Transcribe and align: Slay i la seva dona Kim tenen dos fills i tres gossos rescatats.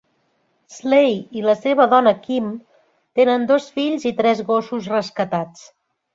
Slay 0.77 1.11
i 1.39 1.43
la 1.47 1.53
seva 1.65 1.87
dona 1.91 2.13
Kim 2.23 2.47
tenen 3.21 3.47
dos 3.53 3.69
fills 3.77 4.09
i 4.13 4.15
tres 4.23 4.43
gossos 4.51 4.91
rescatats. 4.97 5.71